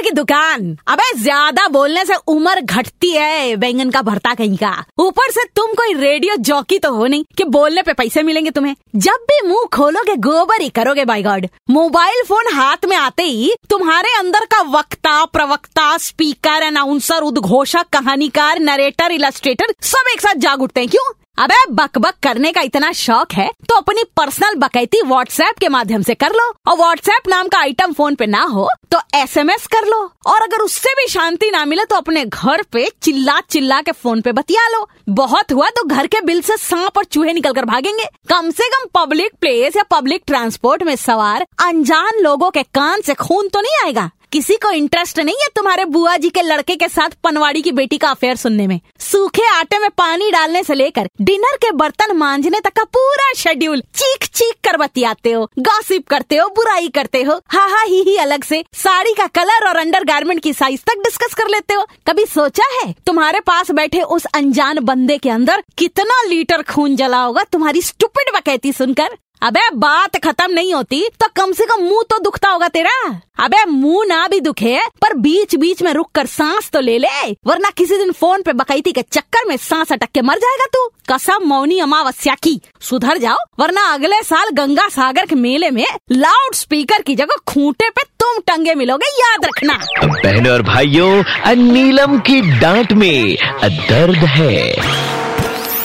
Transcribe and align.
Speaker 0.00 0.02
की 0.02 0.10
दुकान। 0.12 0.76
अबे, 0.88 1.12
ज़्यादा 1.16 1.66
बोलने 1.68 2.04
से 2.04 2.14
उम्र 2.28 2.60
घटती 2.60 3.10
है 3.10 3.56
बैंगन 3.56 3.90
का, 3.90 4.02
भरता 4.02 4.34
कहीं 4.34 4.56
का। 4.56 4.72
ऊपर 4.98 5.30
से 5.30 5.44
तुम 5.56 5.72
कोई 5.74 5.94
रेडियो 5.94 6.36
जॉकी 6.40 6.78
तो 6.78 6.92
हो 6.92 7.06
नहीं 7.06 7.24
कि 7.36 7.44
बोलने 7.46 7.82
पे 7.82 7.92
पैसे 7.92 8.22
मिलेंगे 8.22 8.50
तुम्हें। 8.50 8.74
जब 8.96 9.26
भी 9.30 9.40
मुँह 9.48 9.66
खोलोगे, 9.72 10.16
गोबर 10.18 10.62
ही 10.62 10.68
करोगे 10.70 11.04
बाई 11.04 11.22
गॉड 11.22 11.46
मोबाइल 11.70 12.22
फ़ोन 12.28 12.52
हाथ 12.52 12.84
में 12.88 12.96
आते 12.96 13.22
ही 13.22 13.52
तुम्हारे 13.70 14.16
अंदर 14.18 14.44
का 14.46 14.60
वक्ता, 14.70 15.24
प्रवक्ता 15.26 15.96
स्पीकर 15.98 16.62
अनाउंसर 16.62 17.22
उद्घोषक, 17.22 17.86
कहानीकार 17.92 18.58
नरेटर 18.60 19.12
इलस्ट्रेटर 19.12 19.74
सब 19.84 20.12
एक 20.12 20.20
साथ 20.20 20.34
जाग 20.38 20.62
उठते 20.62 20.80
हैं। 20.80 20.88
क्यों? 20.88 21.12
अबे 21.40 21.56
बक 21.72 21.96
बक 21.98 22.14
करने 22.22 22.50
का 22.52 22.60
इतना 22.60 22.90
शौक 22.92 23.32
है 23.32 23.48
तो 23.68 23.74
अपनी 23.74 24.02
पर्सनल 24.16 24.54
बकैती 24.60 25.00
व्हाट्सएप 25.02 25.58
के 25.60 25.68
माध्यम 25.68 26.02
से 26.02 26.14
कर 26.14 26.32
लो। 26.32 26.48
और 26.68 26.76
व्हाट्सएप 26.76 27.28
नाम 27.28 27.48
का 27.48 27.58
आइटम 27.58 27.92
फ़ोन 27.92 28.14
पे 28.14 28.26
ना 28.26 28.42
हो 28.44 28.68
तो 28.92 28.98
एसएमएस 29.16 29.66
कर 29.66 29.86
लो। 29.86 30.00
और 30.26 30.42
अगर 30.42 30.64
उससे 30.64 30.92
भी 30.94 31.06
शांति 31.10 31.50
ना 31.50 31.64
मिले 31.64 31.84
तो 31.84 31.96
अपने 31.96 32.24
घर 32.24 32.62
पे 32.72 32.86
चिल्ला 33.02 33.38
चिल्ला 33.40 33.80
के 33.80 33.92
फ़ोन 33.92 34.20
पे 34.20 34.32
बतिया 34.32 34.68
लो। 34.68 34.86
बहुत 35.14 35.52
हुआ 35.52 35.70
तो 35.70 35.84
घर 35.86 36.06
के 36.06 36.20
बिल 36.20 36.40
से 36.42 36.56
सांप 36.58 36.98
और 36.98 37.04
चूहे 37.04 37.32
निकल 37.32 37.52
कर 37.52 37.64
भागेंगे। 37.64 38.04
कम 38.28 38.50
से 38.50 38.68
कम 38.68 38.86
पब्लिक 38.94 39.32
प्लेस 39.40 39.76
या 39.76 39.82
पब्लिक 39.90 40.22
ट्रांसपोर्ट 40.26 40.82
में 40.82 40.96
सवार 40.98 41.46
अनजान 41.64 42.22
लोगों 42.22 42.50
के 42.50 42.62
कान 42.64 43.00
से 43.00 43.14
खून 43.16 43.48
तो 43.48 43.60
नहीं 43.60 43.84
आएगा? 43.84 44.10
किसी 44.32 44.56
को 44.56 44.70
इंटरेस्ट 44.70 45.18
नहीं 45.18 45.34
है 45.34 45.46
तुम्हारे 45.56 45.84
बुआ 45.84 46.16
जी 46.16 46.28
के 46.30 46.42
लड़के 46.42 46.74
के 46.76 46.88
साथ 46.88 47.14
पनवाड़ी 47.24 47.62
की 47.62 47.72
बेटी 47.72 47.98
का 47.98 48.10
अफेयर 48.10 48.36
सुनने 48.36 48.66
में। 48.66 48.80
सूखे 49.00 49.46
आटे 49.46 49.78
में 49.78 49.88
पानी 49.90 50.30
डालने 50.30 50.62
से 50.62 50.74
लेकर 50.74 51.08
डिनर 51.20 51.56
के 51.56 51.70
बर्तन 51.72 52.16
मांझने 52.16 52.60
तक 52.60 52.72
का 52.72 52.84
पूरा 52.84 53.32
शेड्यूल 53.36 53.80
चीख 53.94 54.26
चीख 54.28 54.54
कर 54.64 54.76
बतियाते 54.76 55.32
हो 55.32 55.50
गॉसिप 55.58 56.06
करते 56.08 56.36
हो, 56.36 56.48
बुराई 56.48 56.88
करते 56.88 57.22
हो 57.22 57.40
हा 57.48 57.64
हा 57.66 57.82
ही 57.82 58.02
ही 58.02 58.16
अलग 58.16 58.44
से 58.44 58.64
साड़ी 58.74 59.14
का 59.14 59.26
कलर 59.26 59.68
और 59.68 59.76
अंडर 59.76 60.38
की 60.38 60.52
साइज़ 60.52 60.80
तक 60.80 60.98
डिस्कस 60.98 61.34
कर 61.34 61.48
लेते 61.48 61.74
हो। 61.74 61.86
कभी 62.06 62.26
सोचा 62.26 62.64
है 62.74 62.94
तुम्हारे 63.06 63.40
पास 63.40 63.70
बैठे 63.70 64.02
उस 64.02 64.24
अनजान 64.34 64.78
बंदे 64.80 65.18
के 65.18 65.30
अंदर 65.30 65.62
कितना 65.78 66.22
लीटर 66.28 66.62
खून 66.62 66.96
जला 66.96 67.22
होगा 67.22 67.42
तुम्हारी 67.42 67.82
स्टूपिड 67.82 68.34
बकैती 68.36 68.72
सुनकर? 68.72 69.16
अबे, 69.42 69.60
बात 69.74 70.16
खत्म 70.16 70.52
नहीं 70.52 70.72
होती 70.74 71.02
तो 71.20 71.26
कम 71.36 71.52
से 71.52 71.66
कम 71.66 71.82
मुँह 71.82 72.02
तो 72.10 72.18
दुखता 72.18 72.48
होगा 72.48 72.68
तेरा। 72.68 73.20
अबे, 73.38 73.64
मुँह 73.64 74.04
ना 74.06 74.26
भी 74.28 74.40
दुखे, 74.40 74.78
पर 75.02 75.14
बीच 75.16 75.54
बीच 75.54 75.82
में 75.82 75.92
रुक 75.92 76.10
कर 76.14 76.26
सांस 76.26 76.70
तो 76.70 76.80
ले 76.80 76.98
ले, 76.98 77.30
वरना 77.46 77.70
किसी 77.70 77.96
दिन 77.96 78.12
फ़ोन 78.12 78.42
पे 78.42 78.52
बकैती 78.52 78.92
के 78.92 79.02
चक्कर 79.02 79.48
में 79.48 79.56
सांस 79.56 79.92
अटक 79.92 80.10
के 80.14 80.22
मर 80.22 80.38
जाएगा 80.38 80.66
तू। 80.66 80.86
कसम, 81.08 81.44
मौनी 81.44 81.78
अमावस्या 81.78 82.34
की। 82.34 82.60
सुधर 82.80 83.18
जाओ, 83.18 83.36
वरना 83.60 83.86
अगले 83.86 84.22
साल 84.22 84.50
गंगा 84.52 84.88
सागर 84.88 85.26
के 85.26 85.34
मेले 85.36 85.70
में 85.70 85.86
लाउड 86.12 86.54
स्पीकर 86.54 87.02
की 87.02 87.14
जगह 87.14 87.36
खूंटे 87.46 87.88
पे 87.90 88.02
तुम 88.20 88.38
टंगे 88.46 88.74
मिलोगे, 88.74 89.10
याद 89.20 89.44
रखना। 89.44 89.80
बहनों 90.04 90.52
और 90.52 90.62
भाइयों 90.62 91.54
नीलम 91.54 92.18
की 92.18 92.40
डांट 92.60 92.92
में 92.92 93.36
दर्द 93.64 94.24
है। 94.28 95.09